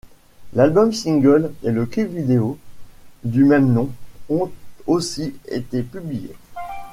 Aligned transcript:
L'album 0.53 0.93
single 0.93 1.51
et 1.61 1.69
le 1.69 1.85
clip 1.85 2.07
vidéo 2.07 2.57
du 3.23 3.43
même 3.45 3.71
nom 3.71 3.91
ont 4.29 4.49
aussi 4.87 5.35
été 5.47 5.83
publiés. 5.83 6.33